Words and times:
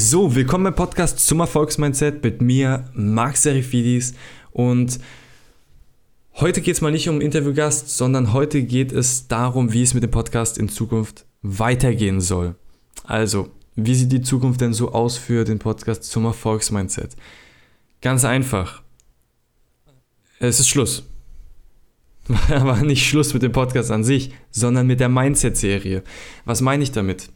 So, 0.00 0.36
willkommen 0.36 0.62
beim 0.62 0.76
Podcast 0.76 1.26
zum 1.26 1.40
Erfolgsmindset 1.40 2.22
mit 2.22 2.40
mir, 2.40 2.84
Marc 2.94 3.36
Serifidis. 3.36 4.14
Und 4.52 5.00
heute 6.34 6.60
geht 6.60 6.76
es 6.76 6.80
mal 6.80 6.92
nicht 6.92 7.08
um 7.08 7.20
Interviewgast, 7.20 7.88
sondern 7.96 8.32
heute 8.32 8.62
geht 8.62 8.92
es 8.92 9.26
darum, 9.26 9.72
wie 9.72 9.82
es 9.82 9.94
mit 9.94 10.04
dem 10.04 10.12
Podcast 10.12 10.56
in 10.56 10.68
Zukunft 10.68 11.26
weitergehen 11.42 12.20
soll. 12.20 12.54
Also, 13.02 13.48
wie 13.74 13.96
sieht 13.96 14.12
die 14.12 14.22
Zukunft 14.22 14.60
denn 14.60 14.72
so 14.72 14.92
aus 14.92 15.18
für 15.18 15.42
den 15.42 15.58
Podcast 15.58 16.04
zum 16.04 16.26
Erfolgsmindset? 16.26 17.16
Ganz 18.00 18.24
einfach. 18.24 18.84
Es 20.38 20.60
ist 20.60 20.68
Schluss. 20.68 21.08
Aber 22.50 22.76
nicht 22.82 23.04
Schluss 23.04 23.34
mit 23.34 23.42
dem 23.42 23.50
Podcast 23.50 23.90
an 23.90 24.04
sich, 24.04 24.30
sondern 24.52 24.86
mit 24.86 25.00
der 25.00 25.08
Mindset-Serie. 25.08 26.04
Was 26.44 26.60
meine 26.60 26.84
ich 26.84 26.92
damit? 26.92 27.30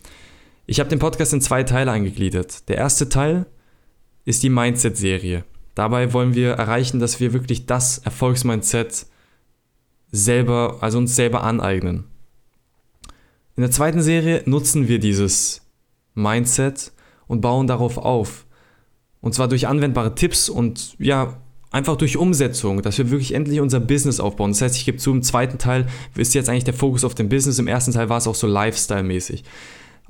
Ich 0.67 0.79
habe 0.79 0.89
den 0.89 1.01
Podcast 1.01 1.33
in 1.33 1.41
zwei 1.41 1.65
Teile 1.65 1.91
eingegliedert. 1.91 2.69
Der 2.69 2.77
erste 2.77 3.09
Teil 3.09 3.47
ist 4.25 4.43
die 4.43 4.49
Mindset-Serie. 4.49 5.45
Dabei 5.75 6.13
wollen 6.13 6.35
wir 6.35 6.53
erreichen, 6.53 7.01
dass 7.01 7.19
wir 7.19 7.33
wirklich 7.33 7.67
das 7.67 7.99
Erfolgsmindset 7.99 9.07
selber, 10.13 10.79
also 10.81 10.99
uns 10.99 11.17
selber 11.17 11.43
aneignen. 11.43 12.05
In 13.57 13.63
der 13.63 13.71
zweiten 13.71 14.03
Serie 14.03 14.43
nutzen 14.45 14.87
wir 14.87 14.99
dieses 14.99 15.63
Mindset 16.15 16.93
und 17.27 17.41
bauen 17.41 17.67
darauf 17.67 17.99
auf. 17.99 18.47
Und 19.21 19.35
zwar 19.35 19.49
durch 19.49 19.67
anwendbare 19.67 20.15
Tipps 20.15 20.49
und 20.49 20.95
ja, 20.99 21.41
einfach 21.71 21.97
durch 21.97 22.17
Umsetzung, 22.17 22.83
dass 22.83 22.99
wir 22.99 23.11
wirklich 23.11 23.35
endlich 23.35 23.61
unser 23.61 23.81
Business 23.81 24.21
aufbauen. 24.21 24.53
Das 24.53 24.63
heißt, 24.63 24.77
ich 24.77 24.85
gebe 24.85 24.99
zu, 24.99 25.11
im 25.11 25.23
zweiten 25.23 25.59
Teil 25.59 25.87
ist 26.15 26.35
jetzt 26.35 26.49
eigentlich 26.49 26.65
der 26.65 26.75
Fokus 26.75 27.05
auf 27.05 27.15
dem 27.15 27.29
Business, 27.29 27.59
im 27.59 27.67
ersten 27.67 27.93
Teil 27.93 28.09
war 28.09 28.19
es 28.19 28.27
auch 28.27 28.35
so 28.35 28.47
Lifestyle-mäßig. 28.47 29.43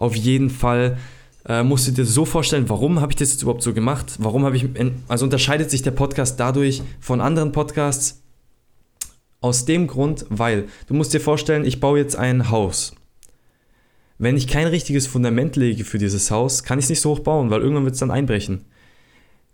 Auf 0.02 0.16
jeden 0.16 0.50
Fall 0.50 0.98
äh, 1.46 1.62
musst 1.62 1.86
du 1.86 1.92
dir 1.92 2.04
so 2.04 2.24
vorstellen, 2.24 2.68
warum 2.68 3.00
habe 3.00 3.12
ich 3.12 3.16
das 3.16 3.30
jetzt 3.30 3.42
überhaupt 3.42 3.62
so 3.62 3.72
gemacht? 3.72 4.16
Warum 4.18 4.44
habe 4.44 4.56
ich, 4.56 4.66
also 5.06 5.24
unterscheidet 5.24 5.70
sich 5.70 5.82
der 5.82 5.92
Podcast 5.92 6.40
dadurch 6.40 6.82
von 6.98 7.20
anderen 7.20 7.52
Podcasts? 7.52 8.20
Aus 9.40 9.64
dem 9.64 9.86
Grund, 9.86 10.26
weil 10.28 10.66
du 10.88 10.94
musst 10.94 11.14
dir 11.14 11.20
vorstellen, 11.20 11.64
ich 11.64 11.78
baue 11.78 12.00
jetzt 12.00 12.16
ein 12.16 12.50
Haus. 12.50 12.96
Wenn 14.18 14.36
ich 14.36 14.48
kein 14.48 14.66
richtiges 14.66 15.06
Fundament 15.06 15.54
lege 15.54 15.84
für 15.84 15.98
dieses 15.98 16.32
Haus, 16.32 16.64
kann 16.64 16.80
ich 16.80 16.86
es 16.86 16.90
nicht 16.90 17.00
so 17.00 17.10
hoch 17.10 17.20
bauen, 17.20 17.50
weil 17.50 17.60
irgendwann 17.60 17.84
wird 17.84 17.94
es 17.94 18.00
dann 18.00 18.10
einbrechen. 18.10 18.64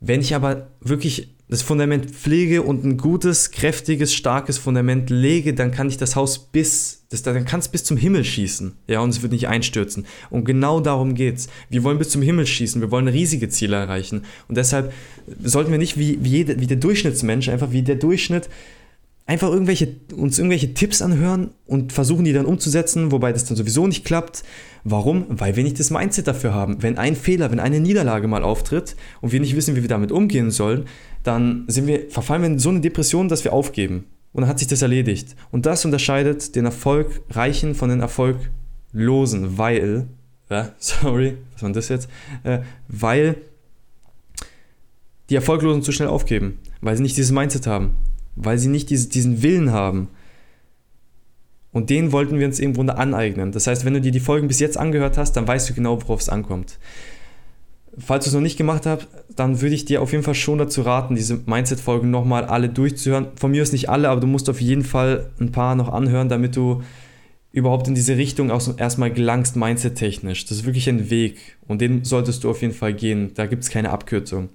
Wenn 0.01 0.23
ich 0.23 0.35
aber 0.35 0.69
wirklich 0.81 1.35
das 1.49 1.63
Fundament 1.63 2.11
pflege 2.11 2.63
und 2.63 2.85
ein 2.85 2.99
gutes, 2.99 3.51
kräftiges, 3.51 4.13
starkes 4.13 4.59
Fundament 4.59 5.09
lege, 5.09 5.55
dann 5.55 5.71
kann 5.71 5.89
ich 5.89 5.97
das 5.97 6.15
Haus 6.15 6.39
bis, 6.39 7.07
das, 7.09 7.23
dann 7.23 7.45
kann 7.47 7.61
es 7.61 7.69
bis 7.69 7.85
zum 7.85 7.97
Himmel 7.97 8.25
schießen. 8.25 8.75
Ja, 8.87 9.01
und 9.01 9.11
es 9.11 9.23
wird 9.23 9.33
nicht 9.33 9.49
einstürzen. 9.49 10.07
Und 10.29 10.45
genau 10.45 10.81
darum 10.81 11.15
geht's. 11.15 11.49
Wir 11.71 11.85
wollen 11.85 11.99
bis 11.99 12.11
zum 12.11 12.21
Himmel 12.21 12.47
schießen, 12.47 12.83
wir 12.83 12.91
wollen 12.91 13.09
riesige 13.09 13.49
Ziele 13.49 13.77
erreichen. 13.77 14.25
Und 14.49 14.57
deshalb 14.59 14.93
sollten 15.43 15.71
wir 15.71 15.79
nicht 15.79 15.99
wie, 15.99 16.19
wie, 16.23 16.31
jede, 16.31 16.61
wie 16.61 16.67
der 16.67 16.77
Durchschnittsmensch, 16.77 17.49
einfach 17.49 17.71
wie 17.71 17.83
der 17.83 17.97
Durchschnitt, 17.97 18.51
einfach 19.29 19.51
irgendwelche, 19.51 19.95
uns 20.17 20.39
irgendwelche 20.39 20.73
Tipps 20.73 21.03
anhören 21.03 21.51
und 21.67 21.93
versuchen, 21.93 22.25
die 22.25 22.33
dann 22.33 22.47
umzusetzen, 22.47 23.13
wobei 23.13 23.31
das 23.31 23.45
dann 23.45 23.59
sowieso 23.59 23.87
nicht 23.87 24.05
klappt. 24.07 24.43
Warum? 24.85 25.27
Weil 25.29 25.55
wir 25.55 25.65
nicht 25.65 25.79
das 25.79 25.91
Mindset 25.91 26.27
dafür 26.27 26.55
haben. 26.55 26.83
Wenn 26.83 26.97
ein 26.97 27.15
Fehler, 27.15 27.51
wenn 27.51 27.61
eine 27.61 27.79
Niederlage 27.79 28.27
mal 28.27 28.43
auftritt 28.43 28.97
und 29.21 29.31
wir 29.31 29.39
nicht 29.39 29.55
wissen, 29.55 29.77
wie 29.77 29.83
wir 29.83 29.89
damit 29.89 30.13
umgehen 30.13 30.51
sollen, 30.51 30.87
dann 31.25 31.65
sind 31.69 31.87
wir, 31.87 32.09
verfallen 32.09 32.41
wir 32.41 32.47
in 32.49 32.59
so 32.59 32.71
eine 32.71 32.81
Depression, 32.81 33.29
dass 33.29 33.45
wir 33.45 33.53
aufgeben. 33.53 34.07
Und 34.33 34.43
dann 34.43 34.49
hat 34.49 34.61
sich 34.61 34.69
das 34.69 34.81
erledigt. 34.81 35.37
Und 35.51 35.67
das 35.67 35.85
unterscheidet 35.85 36.57
den 36.57 36.65
Erfolgreichen 36.65 37.75
von 37.75 37.91
den 37.91 38.01
Erfolglosen, 38.01 39.59
weil, 39.59 40.07
ja, 40.49 40.73
sorry, 40.79 41.37
was 41.53 41.63
war 41.63 41.71
das 41.73 41.91
jetzt? 41.91 42.09
Äh, 42.45 42.61
weil 42.89 43.37
die 45.29 45.35
Erfolglosen 45.35 45.83
zu 45.83 45.93
schnell 45.93 46.09
aufgeben, 46.09 46.61
weil 46.81 46.97
sie 46.97 47.03
nicht 47.03 47.19
dieses 47.19 47.33
Mindset 47.33 47.67
haben, 47.67 47.91
weil 48.39 48.59
sie 48.59 48.69
nicht 48.69 48.91
diese, 48.91 49.09
diesen 49.09 49.43
Willen 49.43 49.73
haben. 49.73 50.09
Und 51.73 51.91
den 51.91 52.13
wollten 52.13 52.39
wir 52.39 52.47
uns 52.47 52.61
im 52.61 52.73
Grunde 52.75 52.97
aneignen. 52.97 53.53
Das 53.53 53.67
heißt, 53.67 53.85
wenn 53.85 53.95
du 53.95 54.01
dir 54.01 54.13
die 54.13 54.21
Folgen 54.21 54.49
bis 54.49 54.61
jetzt 54.61 54.79
angehört 54.79 55.19
hast, 55.19 55.33
dann 55.33 55.47
weißt 55.47 55.69
du 55.69 55.75
genau, 55.75 56.01
worauf 56.03 56.21
es 56.21 56.29
ankommt. 56.29 56.79
Falls 57.99 58.25
du 58.25 58.31
es 58.31 58.35
noch 58.35 58.41
nicht 58.41 58.57
gemacht 58.57 58.87
hast, 58.87 59.09
dann 59.35 59.61
würde 59.61 59.75
ich 59.75 59.85
dir 59.85 60.01
auf 60.01 60.13
jeden 60.13 60.25
Fall 60.25 60.35
schon 60.35 60.59
dazu 60.59 60.83
raten, 60.83 61.17
diese 61.17 61.41
Mindset-Folgen 61.47 62.11
nochmal 62.11 62.45
alle 62.45 62.69
durchzuhören. 62.69 63.29
Von 63.37 63.51
mir 63.51 63.63
ist 63.63 63.73
nicht 63.73 63.91
alle, 63.91 64.09
aber 64.09 64.21
du 64.21 64.27
musst 64.27 64.49
auf 64.49 64.61
jeden 64.61 64.85
Fall 64.85 65.31
ein 65.41 65.53
paar 65.53 65.75
noch 65.75 65.89
anhören, 65.89 66.29
damit 66.29 66.57
du 66.57 66.83
überhaupt 67.51 67.89
in 67.89 67.95
diese 67.95 68.17
Richtung 68.17 68.51
auch 68.51 68.61
so 68.61 68.75
erstmal 68.77 69.13
gelangst, 69.13 69.57
Mindset-technisch. 69.57 70.47
Das 70.47 70.59
ist 70.59 70.67
wirklich 70.67 70.89
ein 70.89 71.11
Weg 71.11 71.57
und 71.67 71.81
den 71.81 72.05
solltest 72.05 72.45
du 72.45 72.51
auf 72.51 72.63
jeden 72.63 72.75
Fall 72.75 72.95
gehen. 72.95 73.33
Da 73.35 73.47
gibt 73.47 73.65
es 73.65 73.71
keine 73.71 73.91
Abkürzung. 73.91 74.49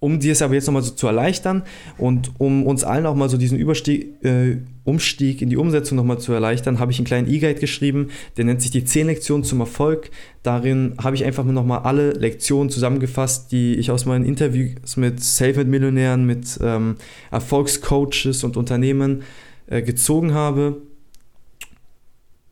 Um 0.00 0.20
dir 0.20 0.30
es 0.30 0.42
aber 0.42 0.54
jetzt 0.54 0.66
nochmal 0.66 0.82
so 0.82 0.92
zu 0.92 1.08
erleichtern 1.08 1.64
und 1.96 2.30
um 2.38 2.64
uns 2.64 2.84
allen 2.84 3.04
auch 3.04 3.16
mal 3.16 3.28
so 3.28 3.36
diesen 3.36 3.58
Überstieg, 3.58 4.24
äh, 4.24 4.58
Umstieg 4.84 5.42
in 5.42 5.50
die 5.50 5.56
Umsetzung 5.56 5.96
nochmal 5.96 6.18
zu 6.18 6.32
erleichtern, 6.32 6.78
habe 6.78 6.92
ich 6.92 6.98
einen 6.98 7.06
kleinen 7.06 7.28
E-Guide 7.28 7.58
geschrieben, 7.58 8.08
der 8.36 8.44
nennt 8.44 8.62
sich 8.62 8.70
die 8.70 8.84
10 8.84 9.08
Lektionen 9.08 9.42
zum 9.42 9.58
Erfolg. 9.58 10.10
Darin 10.44 10.94
habe 11.02 11.16
ich 11.16 11.24
einfach 11.24 11.44
nochmal 11.44 11.80
alle 11.80 12.12
Lektionen 12.12 12.70
zusammengefasst, 12.70 13.50
die 13.50 13.74
ich 13.74 13.90
aus 13.90 14.06
meinen 14.06 14.24
Interviews 14.24 14.96
mit 14.96 15.20
Self-Made-Millionären, 15.20 16.24
mit 16.24 16.58
ähm, 16.62 16.94
Erfolgscoaches 17.32 18.44
und 18.44 18.56
Unternehmen 18.56 19.22
äh, 19.66 19.82
gezogen 19.82 20.32
habe 20.32 20.80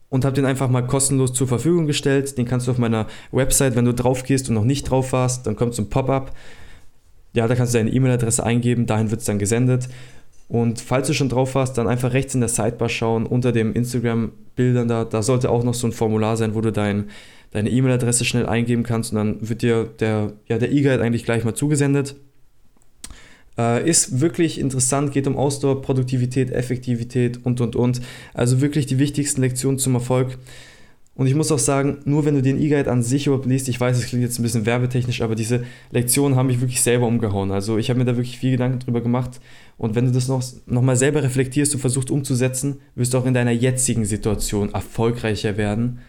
und 0.08 0.24
habe 0.24 0.34
den 0.34 0.46
einfach 0.46 0.68
mal 0.68 0.82
kostenlos 0.82 1.32
zur 1.32 1.46
Verfügung 1.46 1.86
gestellt. 1.86 2.36
Den 2.38 2.46
kannst 2.46 2.66
du 2.66 2.72
auf 2.72 2.78
meiner 2.78 3.06
Website, 3.30 3.76
wenn 3.76 3.84
du 3.84 3.94
drauf 3.94 4.24
gehst 4.24 4.48
und 4.48 4.56
noch 4.56 4.64
nicht 4.64 4.90
drauf 4.90 5.12
warst, 5.12 5.46
dann 5.46 5.54
kommt 5.54 5.74
so 5.74 5.82
ein 5.82 5.90
Pop-up 5.90 6.32
ja, 7.36 7.46
da 7.46 7.54
kannst 7.54 7.74
du 7.74 7.78
deine 7.78 7.90
E-Mail-Adresse 7.90 8.44
eingeben, 8.44 8.86
dahin 8.86 9.10
wird 9.10 9.20
es 9.20 9.26
dann 9.26 9.38
gesendet. 9.38 9.88
Und 10.48 10.80
falls 10.80 11.08
du 11.08 11.12
schon 11.12 11.28
drauf 11.28 11.54
warst, 11.54 11.76
dann 11.76 11.88
einfach 11.88 12.12
rechts 12.12 12.34
in 12.34 12.40
der 12.40 12.48
Sidebar 12.48 12.88
schauen, 12.88 13.26
unter 13.26 13.52
dem 13.52 13.74
Instagram-Bildern 13.74 14.88
da, 14.88 15.04
da 15.04 15.22
sollte 15.22 15.50
auch 15.50 15.64
noch 15.64 15.74
so 15.74 15.86
ein 15.86 15.92
Formular 15.92 16.36
sein, 16.36 16.54
wo 16.54 16.60
du 16.60 16.72
dein, 16.72 17.10
deine 17.50 17.70
E-Mail-Adresse 17.70 18.24
schnell 18.24 18.46
eingeben 18.46 18.84
kannst 18.84 19.12
und 19.12 19.18
dann 19.18 19.48
wird 19.48 19.62
dir 19.62 19.84
der, 19.84 20.32
ja, 20.48 20.58
der 20.58 20.72
E-Guide 20.72 21.02
eigentlich 21.02 21.24
gleich 21.24 21.44
mal 21.44 21.54
zugesendet. 21.54 22.16
Äh, 23.58 23.88
ist 23.88 24.20
wirklich 24.20 24.60
interessant, 24.60 25.12
geht 25.12 25.26
um 25.26 25.36
Ausdauer, 25.36 25.82
Produktivität, 25.82 26.50
Effektivität 26.50 27.44
und 27.44 27.60
und 27.60 27.74
und. 27.74 28.00
Also 28.32 28.60
wirklich 28.60 28.86
die 28.86 28.98
wichtigsten 28.98 29.40
Lektionen 29.40 29.78
zum 29.78 29.94
Erfolg. 29.94 30.38
Und 31.16 31.26
ich 31.26 31.34
muss 31.34 31.50
auch 31.50 31.58
sagen, 31.58 31.98
nur 32.04 32.26
wenn 32.26 32.34
du 32.34 32.42
den 32.42 32.60
E-Guide 32.60 32.90
an 32.90 33.02
sich 33.02 33.26
überhaupt 33.26 33.46
liest, 33.46 33.68
ich 33.68 33.80
weiß, 33.80 33.96
es 33.96 34.04
klingt 34.04 34.22
jetzt 34.22 34.38
ein 34.38 34.42
bisschen 34.42 34.66
werbetechnisch, 34.66 35.22
aber 35.22 35.34
diese 35.34 35.64
Lektionen 35.90 36.36
haben 36.36 36.48
mich 36.48 36.60
wirklich 36.60 36.82
selber 36.82 37.06
umgehauen. 37.06 37.52
Also 37.52 37.78
ich 37.78 37.88
habe 37.88 37.98
mir 37.98 38.04
da 38.04 38.16
wirklich 38.16 38.38
viel 38.38 38.50
Gedanken 38.50 38.80
drüber 38.80 39.00
gemacht. 39.00 39.40
Und 39.78 39.94
wenn 39.94 40.04
du 40.04 40.12
das 40.12 40.28
noch, 40.28 40.44
noch 40.66 40.82
mal 40.82 40.94
selber 40.94 41.22
reflektierst 41.22 41.72
und 41.74 41.80
versuchst 41.80 42.10
umzusetzen, 42.10 42.80
wirst 42.94 43.14
du 43.14 43.18
auch 43.18 43.24
in 43.24 43.32
deiner 43.32 43.50
jetzigen 43.50 44.04
Situation 44.04 44.74
erfolgreicher 44.74 45.56
werden, 45.56 46.00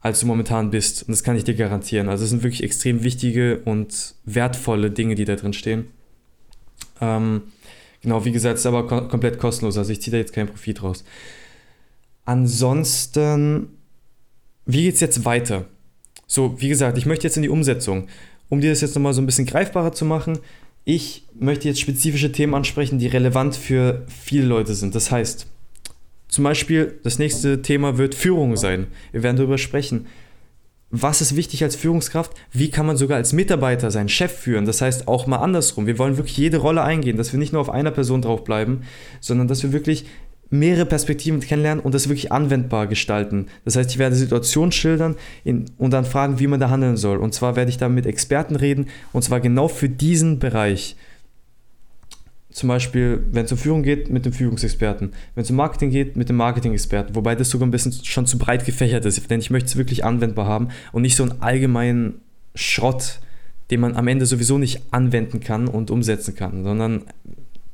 als 0.00 0.20
du 0.20 0.26
momentan 0.26 0.70
bist. 0.70 1.02
Und 1.02 1.12
das 1.12 1.22
kann 1.22 1.36
ich 1.36 1.44
dir 1.44 1.54
garantieren. 1.54 2.08
Also 2.08 2.24
es 2.24 2.30
sind 2.30 2.42
wirklich 2.42 2.62
extrem 2.62 3.04
wichtige 3.04 3.58
und 3.66 4.14
wertvolle 4.24 4.90
Dinge, 4.90 5.16
die 5.16 5.26
da 5.26 5.36
drin 5.36 5.52
stehen. 5.52 5.84
Ähm, 7.02 7.42
genau, 8.00 8.24
wie 8.24 8.32
gesagt, 8.32 8.54
es 8.54 8.60
ist 8.62 8.66
aber 8.66 8.86
kom 8.86 9.06
komplett 9.08 9.38
kostenlos. 9.38 9.76
Also 9.76 9.92
ich 9.92 10.00
ziehe 10.00 10.12
da 10.12 10.18
jetzt 10.18 10.32
keinen 10.32 10.48
Profit 10.48 10.82
raus. 10.82 11.04
Ansonsten 12.24 13.68
wie 14.66 14.82
geht 14.82 14.94
es 14.94 15.00
jetzt 15.00 15.24
weiter? 15.24 15.66
So, 16.26 16.60
wie 16.60 16.68
gesagt, 16.68 16.98
ich 16.98 17.06
möchte 17.06 17.26
jetzt 17.26 17.36
in 17.36 17.42
die 17.42 17.48
Umsetzung. 17.48 18.08
Um 18.48 18.60
dir 18.60 18.70
das 18.70 18.80
jetzt 18.80 18.94
nochmal 18.94 19.14
so 19.14 19.22
ein 19.22 19.26
bisschen 19.26 19.46
greifbarer 19.46 19.92
zu 19.92 20.04
machen, 20.04 20.38
ich 20.84 21.24
möchte 21.34 21.68
jetzt 21.68 21.80
spezifische 21.80 22.30
Themen 22.30 22.54
ansprechen, 22.54 22.98
die 22.98 23.06
relevant 23.06 23.56
für 23.56 24.06
viele 24.08 24.46
Leute 24.46 24.74
sind. 24.74 24.94
Das 24.94 25.10
heißt, 25.10 25.46
zum 26.28 26.44
Beispiel, 26.44 26.98
das 27.02 27.18
nächste 27.18 27.62
Thema 27.62 27.96
wird 27.96 28.14
Führung 28.14 28.56
sein. 28.56 28.88
Wir 29.12 29.22
werden 29.22 29.36
darüber 29.36 29.56
sprechen. 29.56 30.06
Was 30.90 31.20
ist 31.20 31.34
wichtig 31.34 31.62
als 31.64 31.74
Führungskraft? 31.74 32.32
Wie 32.52 32.70
kann 32.70 32.86
man 32.86 32.96
sogar 32.96 33.16
als 33.16 33.32
Mitarbeiter 33.32 33.90
seinen 33.90 34.08
Chef 34.08 34.32
führen? 34.32 34.64
Das 34.64 34.80
heißt 34.80 35.08
auch 35.08 35.26
mal 35.26 35.38
andersrum. 35.38 35.86
Wir 35.86 35.98
wollen 35.98 36.16
wirklich 36.16 36.36
jede 36.36 36.58
Rolle 36.58 36.82
eingehen, 36.82 37.16
dass 37.16 37.32
wir 37.32 37.38
nicht 37.38 37.52
nur 37.52 37.60
auf 37.60 37.70
einer 37.70 37.90
Person 37.90 38.22
drauf 38.22 38.44
bleiben, 38.44 38.82
sondern 39.20 39.48
dass 39.48 39.62
wir 39.62 39.72
wirklich 39.72 40.06
mehrere 40.50 40.86
Perspektiven 40.86 41.40
kennenlernen 41.40 41.82
und 41.82 41.94
das 41.94 42.08
wirklich 42.08 42.32
anwendbar 42.32 42.86
gestalten. 42.86 43.46
Das 43.64 43.76
heißt, 43.76 43.90
ich 43.90 43.98
werde 43.98 44.16
Situationen 44.16 44.72
schildern 44.72 45.16
in, 45.44 45.66
und 45.78 45.92
dann 45.92 46.04
fragen, 46.04 46.38
wie 46.38 46.46
man 46.46 46.60
da 46.60 46.70
handeln 46.70 46.96
soll. 46.96 47.18
Und 47.18 47.34
zwar 47.34 47.56
werde 47.56 47.70
ich 47.70 47.78
da 47.78 47.88
mit 47.88 48.06
Experten 48.06 48.56
reden 48.56 48.86
und 49.12 49.22
zwar 49.22 49.40
genau 49.40 49.68
für 49.68 49.88
diesen 49.88 50.38
Bereich. 50.38 50.96
Zum 52.50 52.68
Beispiel, 52.68 53.20
wenn 53.32 53.46
es 53.46 53.52
um 53.52 53.58
Führung 53.58 53.82
geht, 53.82 54.10
mit 54.10 54.24
dem 54.24 54.32
Führungsexperten. 54.32 55.12
Wenn 55.34 55.42
es 55.42 55.50
um 55.50 55.56
Marketing 55.56 55.90
geht, 55.90 56.16
mit 56.16 56.28
dem 56.28 56.36
Marketing-Experten. 56.36 57.16
Wobei 57.16 57.34
das 57.34 57.50
sogar 57.50 57.66
ein 57.66 57.72
bisschen 57.72 57.92
schon 58.04 58.26
zu 58.26 58.38
breit 58.38 58.64
gefächert 58.64 59.04
ist, 59.06 59.28
denn 59.28 59.40
ich 59.40 59.50
möchte 59.50 59.66
es 59.66 59.76
wirklich 59.76 60.04
anwendbar 60.04 60.46
haben 60.46 60.68
und 60.92 61.02
nicht 61.02 61.16
so 61.16 61.24
einen 61.24 61.42
allgemeinen 61.42 62.20
Schrott, 62.54 63.18
den 63.72 63.80
man 63.80 63.96
am 63.96 64.06
Ende 64.06 64.24
sowieso 64.24 64.58
nicht 64.58 64.82
anwenden 64.92 65.40
kann 65.40 65.66
und 65.66 65.90
umsetzen 65.90 66.36
kann, 66.36 66.62
sondern 66.62 67.02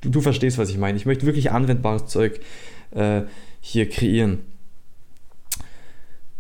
du, 0.00 0.10
du 0.10 0.20
verstehst, 0.20 0.58
was 0.58 0.70
ich 0.70 0.78
meine. 0.78 0.96
Ich 0.96 1.06
möchte 1.06 1.26
wirklich 1.26 1.50
anwendbares 1.50 2.06
Zeug 2.06 2.40
äh, 2.92 3.22
hier 3.60 3.88
kreieren. 3.88 4.40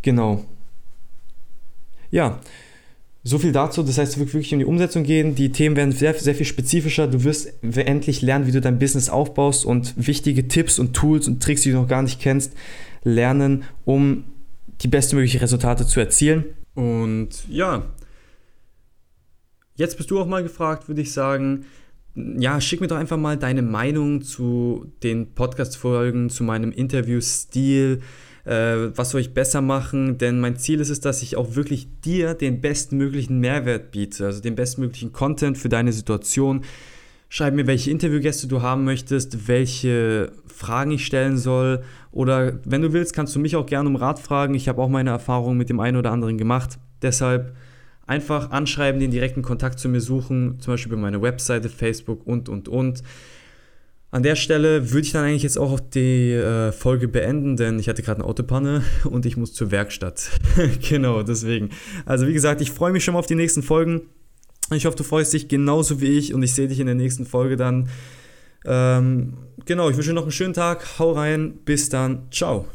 Genau. 0.02 0.44
Ja, 2.10 2.40
so 3.22 3.38
viel 3.38 3.52
dazu. 3.52 3.82
Das 3.82 3.98
heißt, 3.98 4.18
wirklich 4.18 4.52
in 4.52 4.60
die 4.60 4.64
Umsetzung 4.64 5.02
gehen. 5.02 5.34
Die 5.34 5.52
Themen 5.52 5.76
werden 5.76 5.92
sehr, 5.92 6.14
sehr 6.14 6.34
viel 6.34 6.46
spezifischer. 6.46 7.06
Du 7.06 7.24
wirst 7.24 7.52
endlich 7.62 8.22
lernen, 8.22 8.46
wie 8.46 8.52
du 8.52 8.60
dein 8.60 8.78
Business 8.78 9.10
aufbaust 9.10 9.64
und 9.64 9.94
wichtige 9.96 10.48
Tipps 10.48 10.78
und 10.78 10.94
Tools 10.94 11.28
und 11.28 11.42
Tricks, 11.42 11.62
die 11.62 11.72
du 11.72 11.76
noch 11.76 11.88
gar 11.88 12.02
nicht 12.02 12.20
kennst, 12.20 12.54
lernen, 13.04 13.64
um 13.84 14.24
die 14.80 14.88
bestmöglichen 14.88 15.40
Resultate 15.40 15.86
zu 15.86 16.00
erzielen. 16.00 16.44
Und 16.74 17.30
ja, 17.48 17.84
jetzt 19.76 19.98
bist 19.98 20.10
du 20.10 20.18
auch 20.18 20.26
mal 20.26 20.42
gefragt, 20.42 20.88
würde 20.88 21.02
ich 21.02 21.12
sagen. 21.12 21.66
Ja, 22.38 22.60
schick 22.60 22.80
mir 22.80 22.86
doch 22.86 22.96
einfach 22.96 23.16
mal 23.16 23.36
deine 23.36 23.62
Meinung 23.62 24.22
zu 24.22 24.92
den 25.02 25.34
Podcast-Folgen, 25.34 26.30
zu 26.30 26.44
meinem 26.44 26.72
Interview-Stil. 26.72 28.00
Äh, 28.44 28.96
was 28.96 29.10
soll 29.10 29.20
ich 29.20 29.34
besser 29.34 29.60
machen? 29.60 30.18
Denn 30.18 30.40
mein 30.40 30.56
Ziel 30.56 30.80
ist 30.80 30.90
es, 30.90 31.00
dass 31.00 31.22
ich 31.22 31.36
auch 31.36 31.54
wirklich 31.54 31.88
dir 32.04 32.34
den 32.34 32.60
bestmöglichen 32.60 33.38
Mehrwert 33.38 33.90
biete, 33.90 34.26
also 34.26 34.40
den 34.40 34.54
bestmöglichen 34.54 35.12
Content 35.12 35.58
für 35.58 35.68
deine 35.68 35.92
Situation. 35.92 36.62
Schreib 37.28 37.54
mir, 37.54 37.66
welche 37.66 37.90
Interviewgäste 37.90 38.48
du 38.48 38.60
haben 38.60 38.84
möchtest, 38.84 39.46
welche 39.46 40.32
Fragen 40.46 40.90
ich 40.90 41.06
stellen 41.06 41.38
soll. 41.38 41.82
Oder 42.10 42.58
wenn 42.64 42.82
du 42.82 42.92
willst, 42.92 43.14
kannst 43.14 43.36
du 43.36 43.38
mich 43.38 43.54
auch 43.54 43.66
gerne 43.66 43.88
um 43.88 43.96
Rat 43.96 44.18
fragen. 44.18 44.54
Ich 44.54 44.68
habe 44.68 44.82
auch 44.82 44.88
meine 44.88 45.10
Erfahrungen 45.10 45.56
mit 45.56 45.68
dem 45.68 45.78
einen 45.78 45.96
oder 45.96 46.10
anderen 46.10 46.38
gemacht. 46.38 46.78
Deshalb 47.02 47.54
einfach 48.10 48.50
anschreiben, 48.50 49.00
den 49.00 49.12
direkten 49.12 49.42
Kontakt 49.42 49.78
zu 49.78 49.88
mir 49.88 50.00
suchen, 50.00 50.58
zum 50.58 50.74
Beispiel 50.74 50.92
über 50.92 51.00
meine 51.00 51.22
Webseite, 51.22 51.68
Facebook 51.68 52.26
und, 52.26 52.48
und, 52.48 52.68
und. 52.68 53.04
An 54.10 54.24
der 54.24 54.34
Stelle 54.34 54.90
würde 54.90 55.06
ich 55.06 55.12
dann 55.12 55.24
eigentlich 55.24 55.44
jetzt 55.44 55.56
auch 55.56 55.78
die 55.78 56.32
äh, 56.32 56.72
Folge 56.72 57.06
beenden, 57.06 57.56
denn 57.56 57.78
ich 57.78 57.88
hatte 57.88 58.02
gerade 58.02 58.20
eine 58.20 58.28
Autopanne 58.28 58.82
und 59.04 59.26
ich 59.26 59.36
muss 59.36 59.54
zur 59.54 59.70
Werkstatt. 59.70 60.28
genau, 60.88 61.22
deswegen. 61.22 61.70
Also 62.04 62.26
wie 62.26 62.32
gesagt, 62.32 62.60
ich 62.60 62.72
freue 62.72 62.90
mich 62.90 63.04
schon 63.04 63.14
mal 63.14 63.20
auf 63.20 63.26
die 63.26 63.36
nächsten 63.36 63.62
Folgen. 63.62 64.02
Ich 64.74 64.86
hoffe, 64.86 64.96
du 64.96 65.04
freust 65.04 65.32
dich 65.32 65.46
genauso 65.46 66.00
wie 66.00 66.18
ich 66.18 66.34
und 66.34 66.42
ich 66.42 66.52
sehe 66.52 66.66
dich 66.66 66.80
in 66.80 66.86
der 66.86 66.96
nächsten 66.96 67.26
Folge 67.26 67.56
dann. 67.56 67.88
Ähm, 68.64 69.34
genau, 69.66 69.88
ich 69.88 69.96
wünsche 69.96 70.10
dir 70.10 70.14
noch 70.14 70.22
einen 70.22 70.32
schönen 70.32 70.54
Tag. 70.54 70.98
Hau 70.98 71.12
rein. 71.12 71.58
Bis 71.64 71.88
dann. 71.88 72.26
Ciao. 72.32 72.66